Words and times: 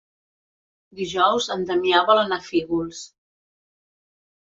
Dijous 0.99 1.49
en 1.55 1.65
Damià 1.71 1.99
vol 2.07 2.21
anar 2.21 2.39
a 2.41 2.45
Fígols. 2.47 3.03